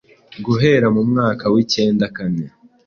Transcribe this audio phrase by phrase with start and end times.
[0.45, 2.45] guhera mu mwaka w’icyenda kane